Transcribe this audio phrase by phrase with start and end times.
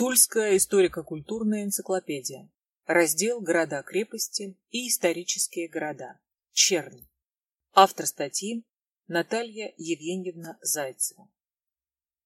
[0.00, 2.48] Тульская историко-культурная энциклопедия.
[2.86, 6.18] Раздел «Города-крепости и исторические города».
[6.52, 7.06] Чернь.
[7.74, 8.64] Автор статьи
[9.08, 11.30] Наталья Евгеньевна Зайцева.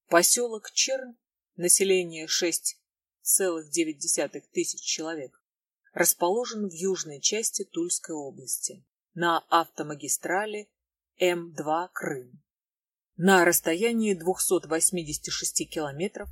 [0.07, 1.16] Поселок Чернь,
[1.57, 5.43] население 6,9 тысяч человек,
[5.95, 10.70] расположен в южной части Тульской области, на автомагистрали
[11.20, 12.41] М2 Крым,
[13.16, 16.29] на расстоянии 286 километров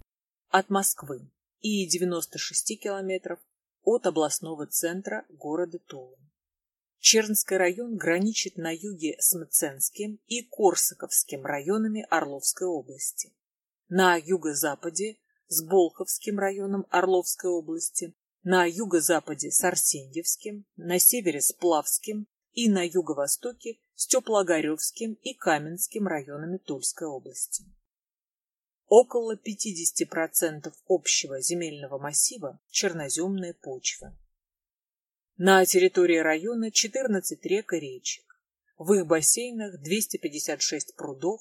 [0.53, 1.31] от Москвы
[1.61, 3.41] и 96 километров
[3.85, 6.19] от областного центра города Тулы.
[6.99, 13.33] Чернский район граничит на юге с Мценским и Корсаковским районами Орловской области,
[13.89, 15.17] на юго-западе
[15.49, 22.87] с Болховским районом Орловской области, на юго-западе с Арсеньевским, на севере с Плавским и на
[22.87, 27.65] юго-востоке с Теплоогоревским и Каменским районами Тульской области.
[28.95, 34.15] Около 50% общего земельного массива– черноземная почва.
[35.39, 38.39] На территории района 14 рек и речек.
[38.77, 41.41] В их бассейнах 256 прудов,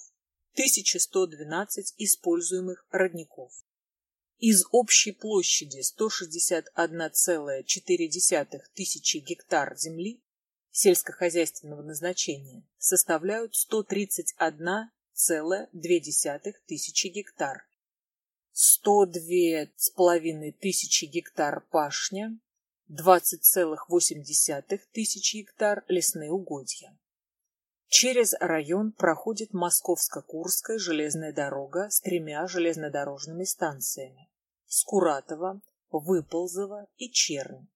[0.53, 3.51] 1112 используемых родников.
[4.37, 10.23] Из общей площади 161,4 тысячи гектар земли
[10.71, 15.00] сельскохозяйственного назначения составляют 131 1,2
[16.65, 17.67] тысячи гектар.
[18.53, 22.39] 102,5 тысячи гектар пашня,
[22.89, 26.97] 20,8 тысячи гектар лесные угодья.
[27.87, 34.29] Через район проходит Московско-Курская железная дорога с тремя железнодорожными станциями–
[34.65, 37.67] Скуратово, Выползово и Чернь.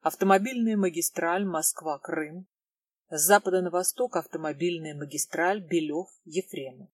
[0.00, 2.46] Автомобильная магистраль Москва-Крым,
[3.10, 6.90] с запада на восток автомобильная магистраль Белев-Ефремов.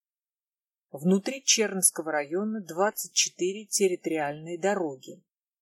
[0.93, 5.21] Внутри Чернского района 24 территориальные дороги,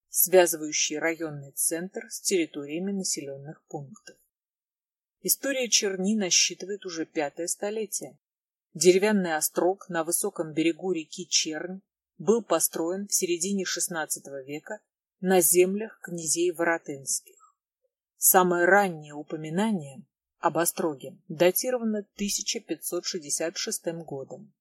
[0.08, 4.16] связывающие районный центр с территориями населенных пунктов.
[5.22, 8.18] История Черни насчитывает уже пятое столетие.
[8.74, 11.80] Деревянный острог на высоком берегу реки Чернь
[12.18, 14.08] был построен в середине XVI
[14.44, 14.80] века
[15.20, 17.56] на землях князей Воротынских.
[18.18, 20.04] Самое раннее упоминание
[20.42, 24.52] об Остроге датировано 1566 годом.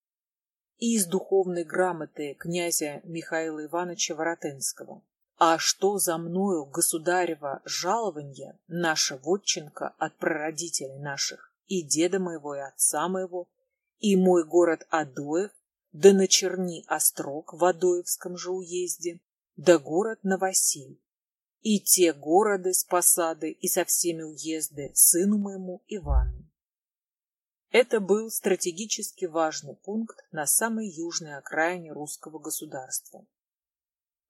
[0.78, 5.04] Из духовной грамоты князя Михаила Ивановича Воротынского.
[5.38, 12.60] А что за мною, государева, жалование, наша вотчинка от прародителей наших, и деда моего, и
[12.60, 13.50] отца моего,
[13.98, 15.52] и мой город Адоев,
[15.94, 19.20] да на Черни Острог в Адоевском же уезде,
[19.56, 21.02] да город Новосиль,
[21.62, 26.50] и те города с посады и со всеми уезды сыну моему Ивану.
[27.70, 33.26] Это был стратегически важный пункт на самой южной окраине русского государства,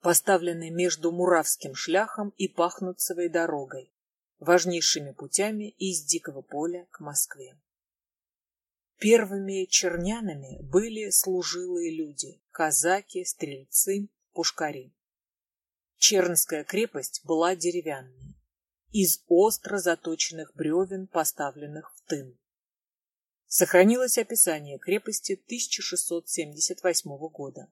[0.01, 3.91] поставленный между Муравским шляхом и Пахнутцевой дорогой,
[4.39, 7.57] важнейшими путями из Дикого поля к Москве.
[8.99, 14.93] Первыми чернянами были служилые люди, казаки, стрельцы, пушкари.
[16.03, 18.35] Чернская крепость была деревянной,
[18.89, 22.39] из остро заточенных бревен, поставленных в тын.
[23.45, 27.71] Сохранилось описание крепости 1678 года.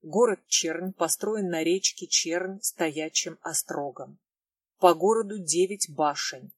[0.00, 4.18] Город Чернь построен на речке Чернь стоячим острогом.
[4.78, 6.54] По городу девять башен,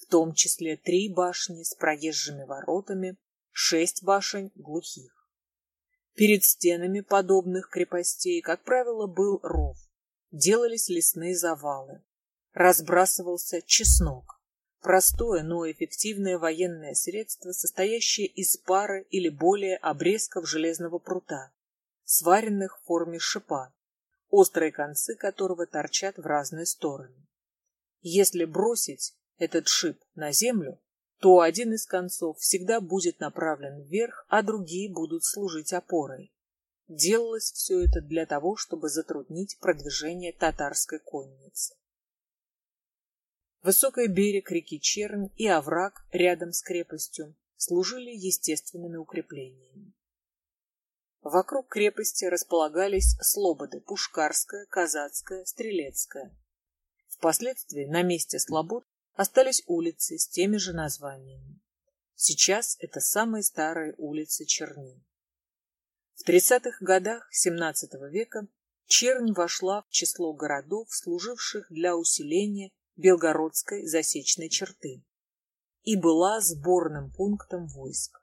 [0.00, 3.18] в том числе три башни с проезжими воротами,
[3.50, 5.28] шесть башен глухих.
[6.14, 9.76] Перед стенами подобных крепостей, как правило, был ров
[10.34, 12.02] делались лесные завалы,
[12.52, 14.40] разбрасывался чеснок.
[14.80, 21.52] Простое, но эффективное военное средство, состоящее из пары или более обрезков железного прута,
[22.02, 23.72] сваренных в форме шипа,
[24.28, 27.28] острые концы которого торчат в разные стороны.
[28.02, 30.80] Если бросить этот шип на землю,
[31.20, 36.33] то один из концов всегда будет направлен вверх, а другие будут служить опорой.
[36.88, 41.74] Делалось все это для того, чтобы затруднить продвижение татарской конницы.
[43.62, 49.94] Высокий берег реки Чернь и овраг рядом с крепостью служили естественными укреплениями.
[51.22, 56.36] Вокруг крепости располагались слободы Пушкарская, Казацкая, Стрелецкая.
[57.08, 58.84] Впоследствии на месте слобод
[59.14, 61.62] остались улицы с теми же названиями.
[62.14, 65.02] Сейчас это самые старые улицы Черни.
[66.14, 68.46] В 30-х годах XVII века
[68.86, 75.02] Чернь вошла в число городов, служивших для усиления Белгородской засечной черты,
[75.82, 78.22] и была сборным пунктом войск.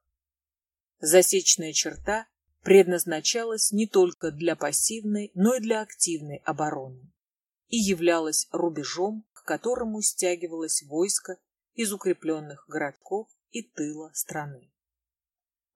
[1.00, 2.28] Засечная черта
[2.62, 7.12] предназначалась не только для пассивной, но и для активной обороны
[7.72, 11.38] и являлась рубежом, к которому стягивалось войско
[11.74, 14.71] из укрепленных городков и тыла страны.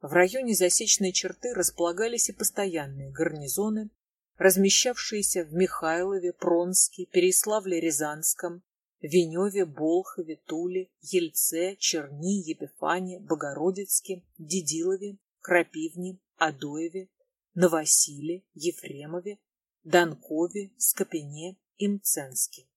[0.02, 3.90] В районе засечной черты располагались и постоянные гарнизоны,
[4.38, 8.62] размещавшиеся в Михайлове, Пронске, Переславле-Рязанском,
[9.02, 17.10] Веневе, Болхове, Туле, Ельце, Черни, Епифане, Богородицке, Дедилове, Крапивне, Адоеве,
[17.54, 19.40] Новосиле, Ефремове,
[19.84, 22.68] Донкове, Скопине и Мценске.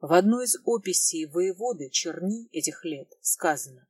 [0.00, 3.86] В одной из описей воеводы Черни этих лет сказано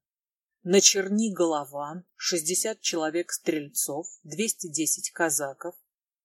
[0.63, 5.75] «На Черни голова 60 человек-стрельцов, 210 казаков,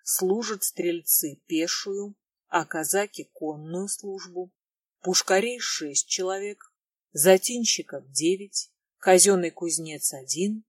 [0.03, 2.15] служат стрельцы пешую,
[2.47, 4.51] а казаки конную службу,
[4.99, 6.73] пушкарей шесть человек,
[7.13, 10.65] затинщиков девять, казенный кузнец один,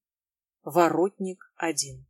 [0.62, 2.06] воротник один.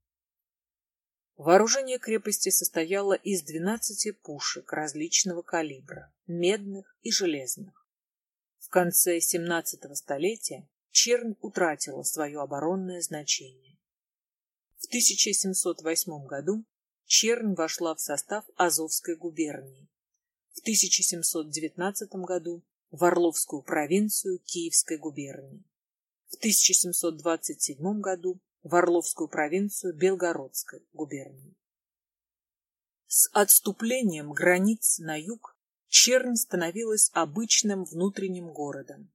[1.36, 7.86] Вооружение крепости состояло из 12 пушек различного калибра, медных и железных.
[8.58, 13.76] В конце XVII столетия Чернь утратила свое оборонное значение.
[14.78, 16.64] В 1708 году
[17.04, 19.90] Чернь вошла в состав Азовской губернии.
[20.54, 25.62] В 1719 году в Орловскую провинцию Киевской губернии.
[26.28, 31.54] В 1727 году в Орловскую провинцию Белгородской губернии.
[33.06, 35.58] С отступлением границ на юг
[35.88, 39.12] Чернь становилась обычным внутренним городом.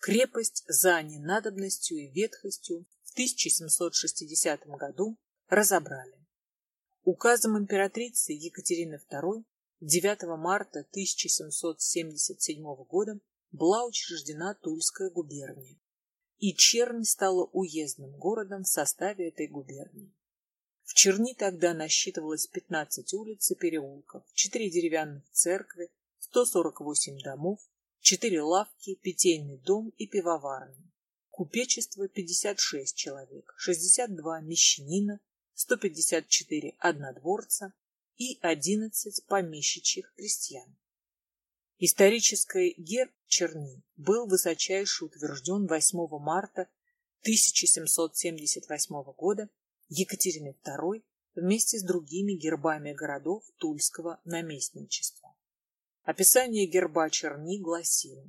[0.00, 6.26] Крепость за ненадобностью и ветхостью в 1760 году разобрали.
[7.04, 9.44] Указом императрицы Екатерины II
[9.80, 13.20] 9 марта 1777 года
[13.52, 15.78] была учреждена Тульская губерния,
[16.38, 20.14] и Чернь стала уездным городом в составе этой губернии.
[20.84, 27.60] В Черни тогда насчитывалось 15 улиц и переулков, 4 деревянных церкви, 148 домов,
[28.00, 30.90] 4 лавки, питейный дом и пивоварня.
[31.28, 35.20] Купечество 56 человек, 62 мещанина,
[35.54, 37.74] 154 однодворца
[38.16, 40.76] и 11 помещичьих крестьян.
[41.78, 46.68] Исторический герб Черни был высочайше утвержден 8 марта
[47.22, 49.48] 1778 года
[49.88, 51.02] Екатериной II
[51.34, 55.19] вместе с другими гербами городов Тульского наместничества.
[56.04, 58.24] Описание герба Черни гласило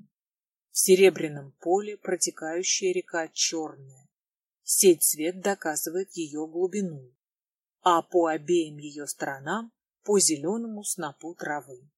[0.71, 4.09] В серебряном поле протекающая река Черная.
[4.63, 7.15] Сей цвет доказывает ее глубину,
[7.81, 9.71] а по обеим ее сторонам
[10.03, 11.89] по зеленому снопу травы.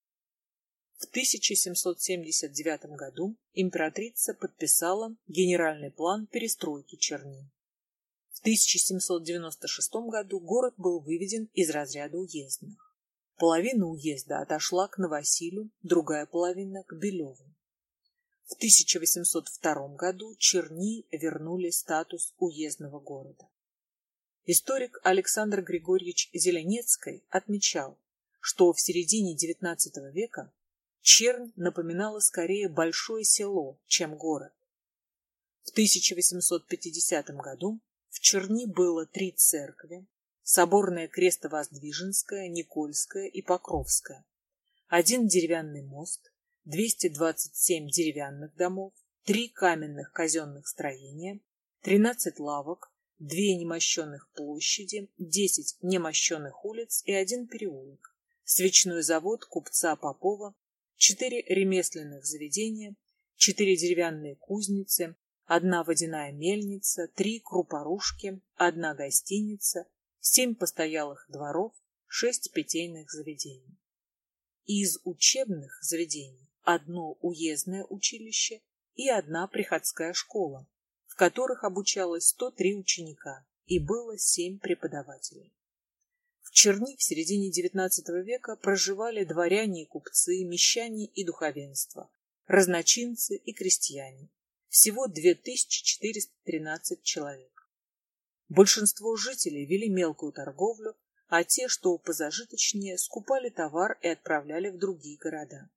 [0.98, 7.50] В 1779 году императрица подписала генеральный план перестройки Черни.
[8.30, 12.93] В 1796 году город был выведен из разряда уездных.
[13.44, 17.54] Половина уезда отошла к Новосилю, другая половина к Белеву.
[18.46, 23.50] В 1802 году Черни вернули статус уездного города.
[24.46, 28.00] Историк Александр Григорьевич Зеленецкий отмечал,
[28.40, 29.76] что в середине XIX
[30.14, 30.54] века
[31.02, 34.54] Чернь напоминала скорее большое село, чем город.
[35.64, 40.08] В 1850 году в Черни было три церкви,
[40.44, 44.26] соборная Крестовоздвиженская, Никольская и Покровская,
[44.88, 46.32] один деревянный мост,
[46.66, 51.40] 227 деревянных домов, три каменных казенных строения,
[51.82, 60.56] 13 лавок, две немощенных площади, 10 немощенных улиц и один переулок, свечной завод купца Попова
[60.96, 62.96] четыре ремесленных заведения,
[63.36, 65.16] четыре деревянные кузницы,
[65.46, 69.88] одна водяная мельница, три крупорушки, одна гостиница,
[70.26, 71.74] семь постоялых дворов,
[72.08, 73.78] шесть питейных заведений.
[74.66, 78.62] Из учебных заведений одно уездное училище
[78.96, 80.66] и одна приходская школа,
[81.08, 85.54] в которых обучалось 103 ученика и было семь преподавателей.
[86.54, 87.90] Черни в середине XIX
[88.24, 92.12] века проживали дворяне и купцы, мещане и духовенство,
[92.46, 94.30] разночинцы и крестьяне.
[94.70, 97.53] Всего 2413 человек.
[98.50, 100.96] Большинство жителей вели мелкую торговлю,
[101.28, 105.70] а те, что позажиточнее, скупали товар и отправляли в другие города.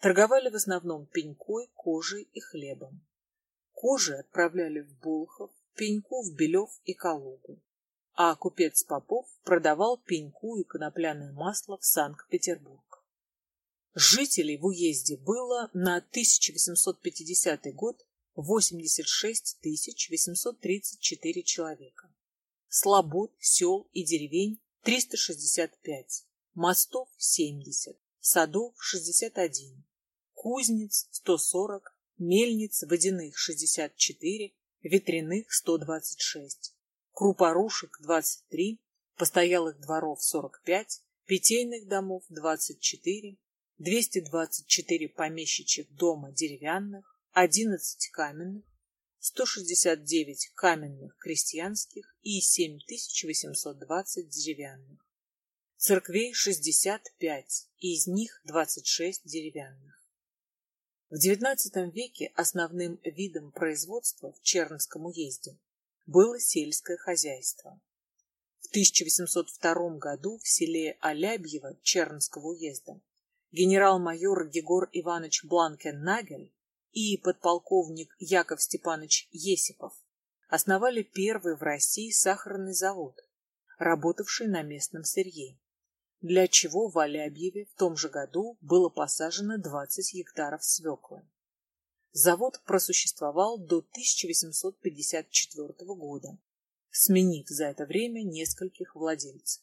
[0.00, 3.00] Торговали в основном пенькой, кожей и хлебом.
[3.72, 7.60] Кожи отправляли в Болхов, пеньку в Белев и Калугу
[8.20, 13.04] а купец Попов продавал пеньку и конопляное масло в Санкт-Петербург.
[13.94, 18.04] Жителей в уезде было на 1850 год
[18.40, 19.58] 86
[20.10, 22.14] 834 человека.
[22.68, 29.84] слобод, сел и деревень 365, мостов 70, садов 61,
[30.34, 31.82] кузнец 140,
[32.18, 36.76] мельниц водяных 64, ветряных 126,
[37.10, 38.80] крупорушек 23,
[39.16, 43.36] постоялых дворов 45, питейных домов 24,
[43.78, 48.64] 224 помещичьих дома деревянных, 11 каменных,
[49.20, 55.06] 169 каменных крестьянских и 7820 деревянных.
[55.76, 60.04] Церквей 65, из них 26 деревянных.
[61.10, 65.60] В XIX веке основным видом производства в Чернском уезде
[66.06, 67.80] было сельское хозяйство.
[68.62, 73.00] В 1802 году в селе Алябьево Чернского уезда
[73.52, 76.52] генерал-майор Егор Иванович Бланкен-Нагель
[76.92, 79.94] и подполковник Яков Степанович Есипов
[80.48, 83.14] основали первый в России сахарный завод,
[83.78, 85.58] работавший на местном сырье,
[86.20, 91.22] для чего в Алябьеве в том же году было посажено 20 гектаров свеклы.
[92.12, 96.38] Завод просуществовал до 1854 года,
[96.90, 99.62] сменив за это время нескольких владельцев.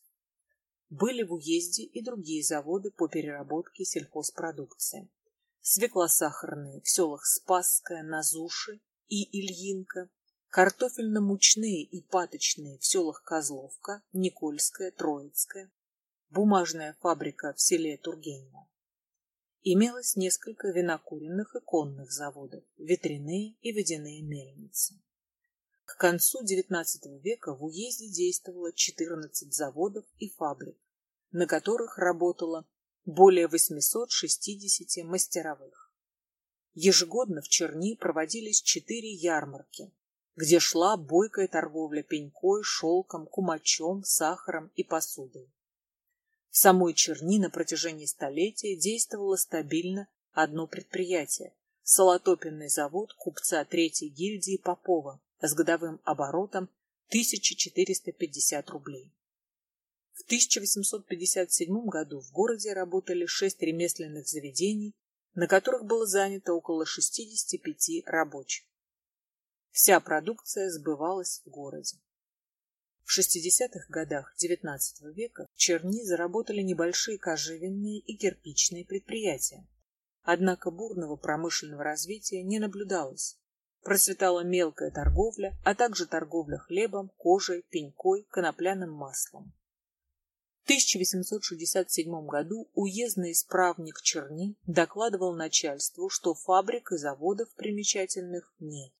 [0.89, 5.09] Были в уезде и другие заводы по переработке сельхозпродукции
[5.67, 10.11] свеклосахарные в селах Спасская, Назуши и Ильинка,
[10.51, 15.71] картофельно-мучные и паточные в селах Козловка, Никольская, Троицкая,
[16.29, 18.69] бумажная фабрика в селе Тургенево.
[19.63, 25.01] Имелось несколько винокуренных и конных заводов, ветряные и водяные мельницы.
[25.85, 26.85] К концу XIX
[27.21, 30.77] века в уезде действовало 14 заводов и фабрик,
[31.31, 32.67] на которых работало
[33.05, 35.91] более 860 мастеровых.
[36.73, 39.93] Ежегодно в Черни проводились четыре ярмарки,
[40.35, 45.49] где шла бойкая торговля пенькой, шелком, кумачом, сахаром и посудой.
[46.49, 54.57] В самой Черни на протяжении столетия действовало стабильно одно предприятие– солотопенный завод купца Третьей гильдии
[54.57, 56.69] Попова с годовым оборотом
[57.09, 59.13] 1450 рублей.
[60.15, 64.95] В 1857 году в городе работали шесть ремесленных заведений,
[65.33, 68.65] на которых было занято около 65 рабочих.
[69.71, 71.97] Вся продукция сбывалась в городе.
[73.03, 74.79] В 60-х годах XIX
[75.13, 79.67] века в Черни заработали небольшие кожевенные и кирпичные предприятия.
[80.23, 83.37] Однако бурного промышленного развития не наблюдалось.
[83.83, 89.53] Процветала мелкая торговля, а также торговля хлебом, кожей, пенькой, конопляным маслом.
[90.65, 98.91] 1867 году уездный исправник Черни докладывал начальству, что фабрик и заводов примечательных нет.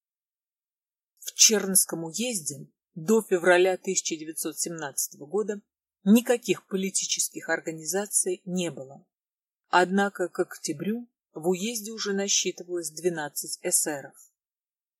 [1.18, 5.60] В Чернском уезде до февраля 1917 года
[6.04, 9.04] никаких политических организаций не было.
[9.70, 14.16] Однако к октябрю в уезде уже насчитывалось 12 эсеров.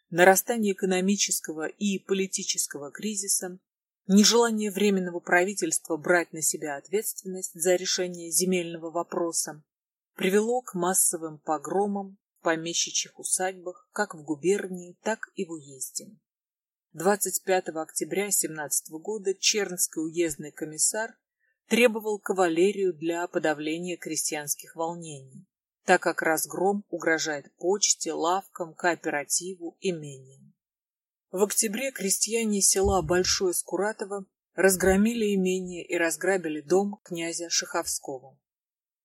[0.10, 3.60] Нарастание экономического и политического кризиса
[4.08, 9.64] Нежелание Временного правительства брать на себя ответственность за решение земельного вопроса
[10.14, 16.16] привело к массовым погромам в помещичьих усадьбах как в губернии, так и в уезде.
[16.94, 21.18] 25 октября 17 года Чернский уездный комиссар
[21.68, 25.48] требовал кавалерию для подавления крестьянских волнений,
[25.84, 30.55] так как разгром угрожает почте, лавкам, кооперативу, имениям.
[31.38, 38.40] В октябре крестьяне села Большое Скуратово разгромили имение и разграбили дом князя Шаховского.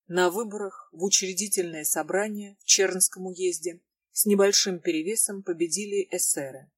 [0.06, 3.80] На выборах в учредительное собрание в Чернском уезде
[4.12, 6.70] с небольшим перевесом победили эсеры.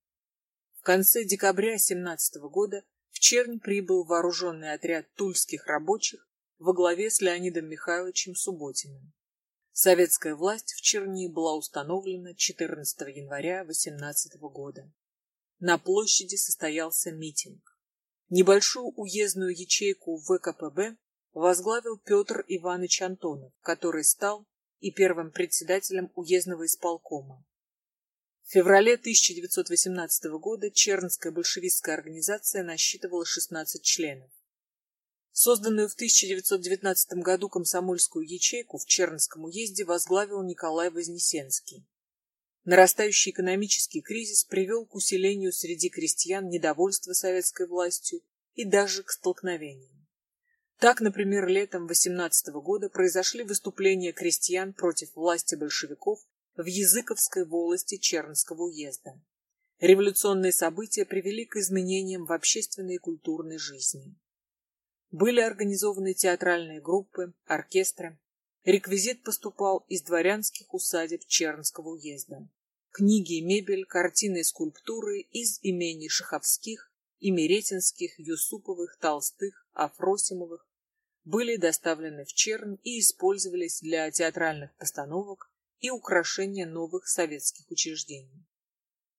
[0.78, 6.26] В конце декабря 17 года в Чернь прибыл вооруженный отряд тульских рабочих
[6.60, 9.12] во главе с Леонидом Михайловичем Субботиным.
[9.72, 14.90] Советская власть в Черни была установлена 14 января 18 года.
[15.64, 17.78] На площади состоялся митинг.
[18.30, 20.96] Небольшую уездную ячейку ВКПБ
[21.34, 24.44] возглавил Петр Иванович Антонов, который стал
[24.80, 27.46] и первым председателем уездного исполкома.
[28.42, 34.32] В феврале 1918 года Чернская большевистская организация насчитывала 16 членов.
[35.30, 41.86] Созданную в 1919 году комсомольскую ячейку в Чернском уезде возглавил Николай Вознесенский.
[42.64, 48.20] Нарастающий экономический кризис привел к усилению среди крестьян недовольства советской властью
[48.54, 50.06] и даже к столкновениям.
[50.78, 56.20] Так, например, летом 18 года произошли выступления крестьян против власти большевиков
[56.56, 59.20] в Языковской волости Чернского уезда.
[59.80, 64.14] Революционные события привели к изменениям в общественной и культурной жизни.
[65.10, 68.18] Были организованы театральные группы, оркестры.
[68.64, 72.48] Реквизит поступал из дворянских усадеб Чернского уезда.
[72.90, 80.66] Книги и мебель, картины и скульптуры из имений Шаховских, Имеретинских, Юсуповых, Толстых, Афросимовых
[81.24, 85.50] были доставлены в Черн и использовались для театральных постановок
[85.80, 88.46] и украшения новых советских учреждений.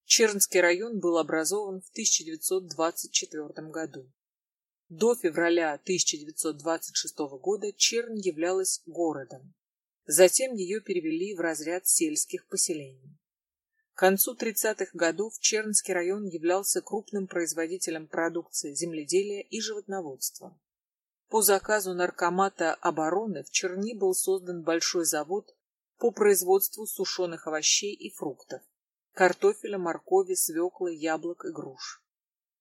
[0.06, 4.10] Чернский район был образован в 1924 году.
[4.90, 9.54] До февраля 1926 года Чернь являлась городом.
[10.06, 13.18] Затем ее перевели в разряд сельских поселений.
[13.94, 20.60] К концу 30-х годов Чернский район являлся крупным производителем продукции земледелия и животноводства.
[21.30, 25.56] По заказу Наркомата обороны в Черни был создан большой завод
[25.98, 28.62] по производству сушеных овощей и фруктов,
[29.14, 32.03] картофеля, моркови, свеклы, яблок и груш.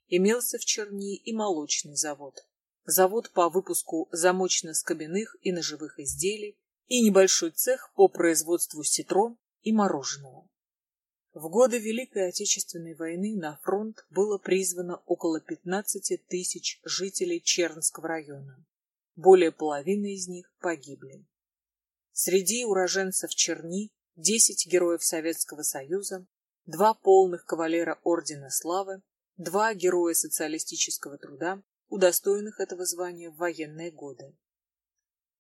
[0.09, 2.47] Имелся в Черни и молочный завод,
[2.85, 10.49] завод по выпуску замочно-скобяных и ножевых изделий и небольшой цех по производству ситро и мороженого.
[11.33, 18.67] В годы Великой Отечественной войны на фронт было призвано около 15 тысяч жителей Чернского района.
[19.17, 21.25] Более половины из них погибли.
[22.13, 26.27] Среди уроженцев Черни 10 героев Советского Союза,
[26.67, 29.01] два полных кавалера Ордена Славы,
[29.43, 34.35] два героя социалистического труда, удостоенных этого звания в военные годы.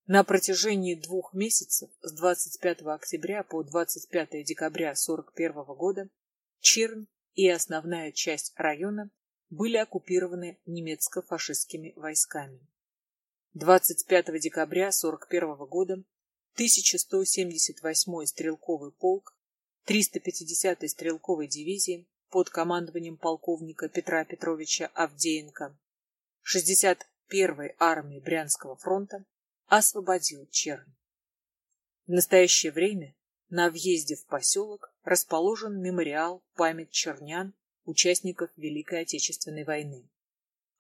[0.06, 6.08] На протяжении двух месяцев с 25 октября по 25 декабря 1941 года
[6.58, 9.10] Черн и основная часть района
[9.48, 12.66] были оккупированы немецко-фашистскими войсками.
[13.54, 16.02] 25 декабря 1941 года
[16.56, 19.36] 1178-й стрелковый полк
[19.86, 25.76] 350-й стрелковой дивизии под командованием полковника Петра Петровича Авдеенко
[26.42, 29.26] 61-й армии Брянского фронта
[29.66, 30.94] освободил Чернь.
[32.06, 33.14] В настоящее время
[33.50, 37.52] на въезде в поселок расположен мемориал память чернян,
[37.84, 40.08] участников Великой Отечественной войны.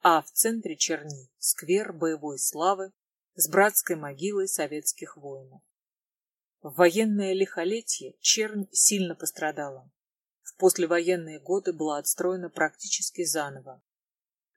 [0.00, 2.92] А в центре Черни сквер боевой славы
[3.34, 5.60] с братской могилой советских воинов.
[6.62, 9.90] В военное лихолетие Чернь сильно пострадала.
[10.52, 13.82] В послевоенные годы была отстроена практически заново.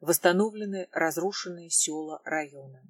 [0.01, 2.83] Восстановлены разрушенные села района.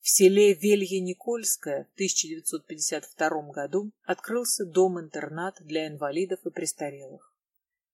[0.00, 7.34] В селе Велье-Никольское в 1952 году открылся дом-интернат для инвалидов и престарелых.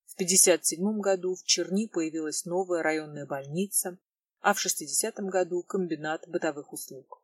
[0.07, 3.99] В 1957 году в Черни появилась новая районная больница,
[4.41, 7.23] а в 1960 году комбинат бытовых услуг.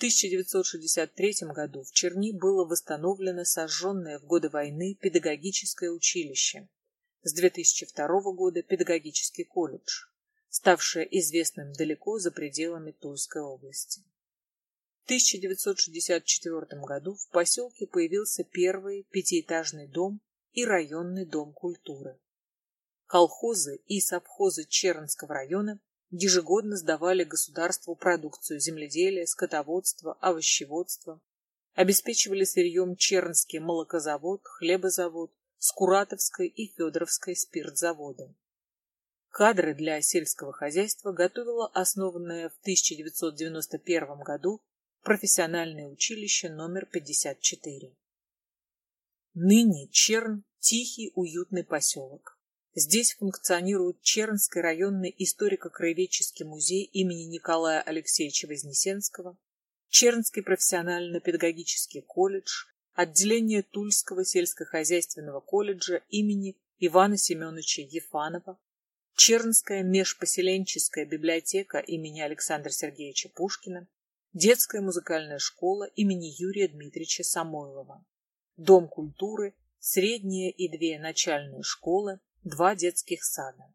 [0.00, 6.70] В 1963 году в Черни было восстановлено сожженное в годы войны педагогическое училище,
[7.22, 10.06] с 2002 года педагогический колледж
[10.48, 14.00] ставшее известным далеко за пределами Тульской области.
[15.02, 22.18] В 1964 году в поселке появился первый пятиэтажный дом и районный дом культуры.
[23.04, 25.78] Колхозы и совхозы Чернского района
[26.10, 31.20] ежегодно сдавали государству продукцию земледелия, скотоводства, овощеводства,
[31.74, 38.34] обеспечивали сырьем Чернский молокозавод, хлебозавод, Скуратовской и Федоровской спиртзаводы.
[39.28, 44.62] Кадры для сельского хозяйства готовило основанное в 1991 году
[45.02, 47.94] профессиональное училище номер 54.
[49.34, 52.39] Ныне Черн– тихий, уютный поселок.
[52.74, 59.36] Здесь функционирует Чернский районный историко-краеведческий музей имени Николая Алексеевича Вознесенского,
[59.88, 68.56] Чернский профессионально-педагогический колледж, отделение Тульского сельскохозяйственного колледжа имени Ивана Семеновича Ефанова,
[69.16, 73.88] Чернская межпоселенческая библиотека имени Александра Сергеевича Пушкина,
[74.32, 78.04] детская музыкальная школа имени Юрия Дмитриевича Самойлова,
[78.56, 83.72] Дом культуры, средняя и две начальные школы, два детских сада.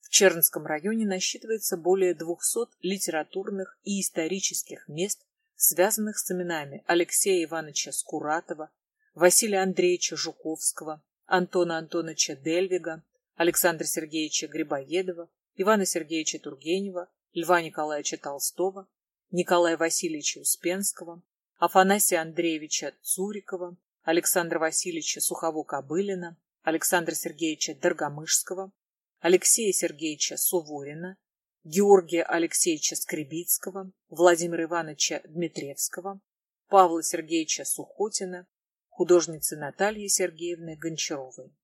[0.00, 7.92] В Чернском районе насчитывается более 200 литературных и исторических мест, связанных с именами Алексея Ивановича
[7.92, 8.70] Скуратова,
[9.14, 13.04] Василия Андреевича Жуковского, Антона Антоновича Дельвига,
[13.36, 18.88] Александра Сергеевича Грибоедова, Ивана Сергеевича Тургенева, Льва Николаевича Толстого,
[19.30, 21.22] Николая Васильевича Успенского,
[21.58, 28.72] Афанасия Андреевича Цурикова, Александра Васильевича Сухово-Кобылина, Александра Сергеевича Доргомышского,
[29.20, 31.16] Алексея Сергеевича Суворина,
[31.64, 36.20] Георгия Алексеевича Скребицкого, Владимира Ивановича Дмитревского,
[36.68, 38.46] Павла Сергеевича Сухотина,
[38.88, 41.54] художницы Натальи Сергеевны Гончаровой.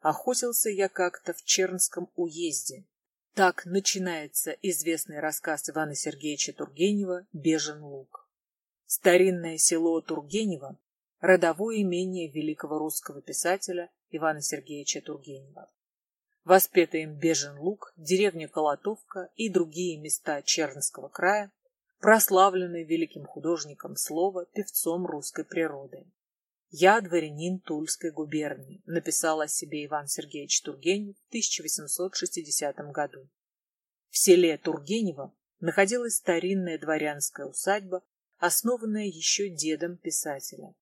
[0.00, 2.86] Охотился я как-то в Чернском уезде.
[3.34, 8.28] Так начинается известный рассказ Ивана Сергеевича Тургенева «Бежен луг».
[8.84, 10.78] Старинное село Тургенево–
[11.20, 15.70] родовое имение великого русского писателя Ивана Сергеевича Тургенева.
[16.44, 21.52] Воспетый им Бежен луг, деревня Колотовка и другие места Чернского края
[22.00, 26.06] прославленный великим художником слова, певцом русской природы.
[26.70, 33.28] «Я дворянин Тульской губернии», написал о себе Иван Сергеевич Тургенев в 1860 году.
[34.10, 38.04] В селе Тургенево находилась старинная дворянская усадьба,
[38.36, 40.74] основанная еще дедом писателя.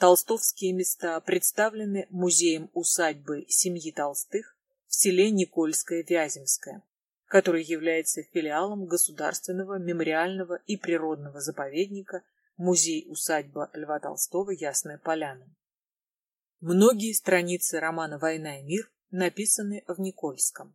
[0.00, 6.82] Толстовские места представлены музеем усадьбы семьи Толстых в селе Никольское-Вяземское,
[7.26, 12.22] который является филиалом Государственного мемориального и природного заповедника
[12.56, 15.54] Музей-усадьба Льва Толстого «Ясная поляна».
[16.60, 20.74] Многие страницы романа «Война и мир» написаны в Никольском.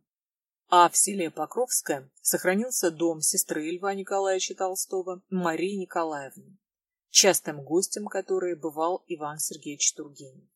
[0.68, 6.58] А в селе Покровское сохранился дом сестры Льва Николаевича Толстого Марии Николаевны,
[7.10, 10.48] частым гостем которой бывал Иван Сергеевич Тургенев.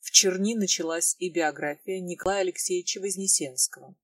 [0.00, 3.94] В Черни началась и биография Николая Алексеевича Вознесенского,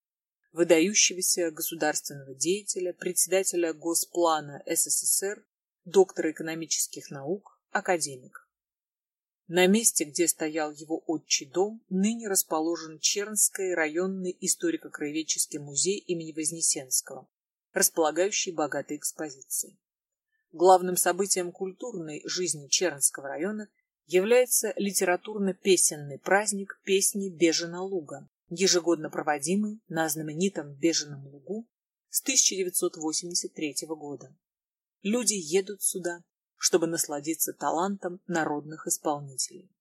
[0.52, 5.44] выдающегося государственного деятеля, председателя Госплана СССР,
[5.84, 8.48] доктора экономических наук, академик.
[9.46, 17.28] На месте, где стоял его отчий дом, ныне расположен Чернский районный историко-краеведческий музей имени Вознесенского,
[17.72, 19.78] располагающий богатой экспозицией.
[20.54, 23.68] Главным событием культурной жизни Чернского района
[24.06, 31.68] является литературно-песенный праздник песни Бежена Луга, ежегодно проводимый на знаменитом Беженом лугу
[32.08, 34.32] с 1983 года.
[35.02, 36.22] Люди едут сюда,
[36.54, 39.74] чтобы насладиться талантом народных исполнителей.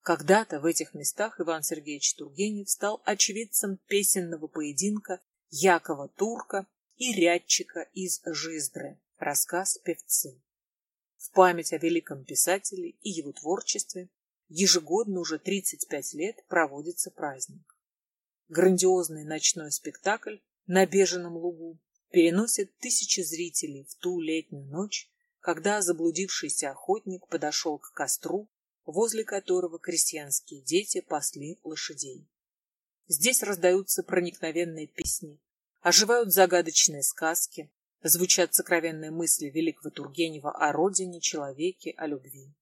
[0.00, 7.82] Когда-то в этих местах Иван Сергеевич Тургенев стал очевидцем песенного поединка Якова Турка и рядчика
[7.92, 10.40] из Жиздры, рассказ певцы.
[11.16, 14.08] В память о великом писателе и его творчестве
[14.48, 17.76] ежегодно уже 35 лет проводится праздник.
[18.48, 26.70] Грандиозный ночной спектакль на Беженом лугу переносит тысячи зрителей в ту летнюю ночь, когда заблудившийся
[26.70, 28.48] охотник подошел к костру,
[28.84, 32.28] возле которого крестьянские дети пасли лошадей.
[33.08, 35.40] Здесь раздаются проникновенные песни,
[35.80, 37.70] оживают загадочные сказки,
[38.08, 42.54] звучат сокровенные мысли великого Тургенева о родине, человеке, о любви.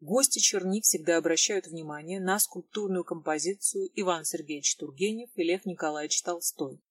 [0.00, 6.82] Гости Черни всегда обращают внимание на скульптурную композицию Иван Сергеевич Тургенев и Лев Николаевич Толстой,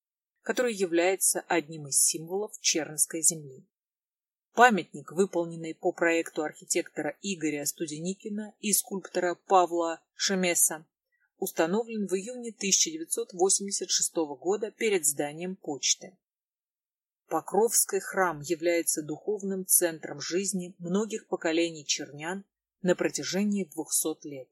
[0.41, 3.67] который является одним из символов Чернской земли.
[4.53, 10.85] Памятник, выполненный по проекту архитектора Игоря Студеникина и скульптора Павла Шемеса,
[11.37, 16.17] установлен в июне 1986 года перед зданием почты.
[17.31, 22.43] Покровский храм является духовным центром жизни многих поколений чернян
[22.81, 24.49] на протяжении двухсот лет.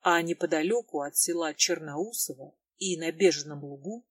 [0.00, 4.04] А неподалеку от села Черноусово и на Беженом лугу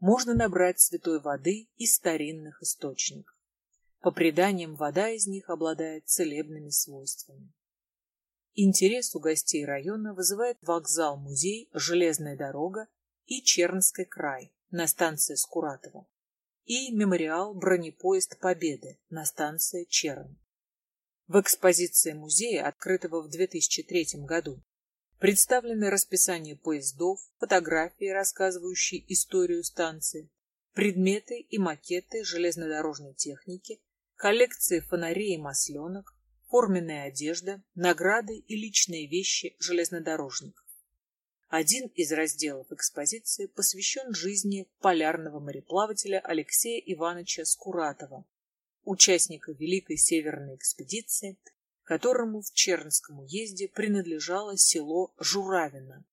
[0.00, 3.36] можно набрать святой воды из старинных источников.
[4.00, 7.52] По преданиям, вода из них обладает целебными свойствами.
[8.54, 12.88] Интерес у гостей района вызывает вокзал-музей «Железная дорога»
[13.26, 16.06] и Чернский край на станции Скуратова
[16.66, 20.36] и мемориал «Бронепоезд Победы» на станции Черн.
[21.28, 24.60] В экспозиции музея, открытого в 2003 году,
[25.20, 30.28] представлены расписание поездов, фотографии, рассказывающие историю станции,
[30.74, 33.80] предметы и макеты железнодорожной техники,
[34.16, 36.16] коллекции фонарей и масленок,
[36.48, 40.65] форменная одежда, награды и личные вещи железнодорожников.
[41.48, 48.24] Один из разделов экспозиции посвящен жизни полярного мореплавателя Алексея Ивановича Скуратова,
[48.82, 51.38] участника Великой Северной экспедиции,
[51.84, 56.04] которому в Чернском уезде принадлежало село Журавино,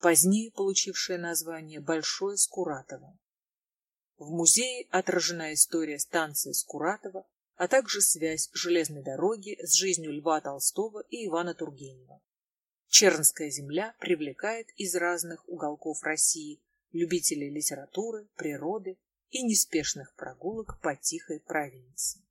[0.00, 3.16] позднее получившее название Большое Скуратово.
[4.18, 11.04] В музее отражена история станции Скуратова, а также связь железной дороги с жизнью Льва Толстого
[11.08, 12.20] и Ивана Тургенева.
[12.92, 18.98] Чернская земля привлекает из разных уголков России любителей литературы, природы
[19.30, 22.21] и неспешных прогулок по тихой провинции.